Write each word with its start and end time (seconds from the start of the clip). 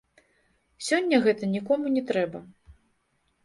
Сёння 0.87 1.21
гэта 1.27 1.51
нікому 1.55 1.95
не 1.99 2.03
трэба. 2.11 2.39